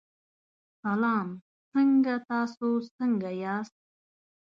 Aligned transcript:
سلام 0.81 1.27
څنګه 1.71 2.13
تاسو 2.29 2.67
څنګه 2.97 3.29
یاست. 3.43 3.75